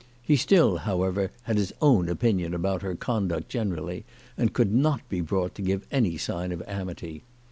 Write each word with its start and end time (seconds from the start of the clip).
He 0.23 0.35
still, 0.35 0.77
however, 0.77 1.29
had 1.43 1.57
his 1.57 1.75
own 1.79 2.09
opinion 2.09 2.55
about 2.55 2.81
her 2.81 2.95
conduct 2.95 3.49
gene 3.49 3.69
rally, 3.69 4.03
and 4.35 4.51
could 4.51 4.73
not 4.73 5.07
be 5.09 5.21
brought 5.21 5.53
to 5.53 5.61
give 5.61 5.85
any 5.91 6.17
sign 6.17 6.51
of 6.51 6.63
amity. 6.65 7.23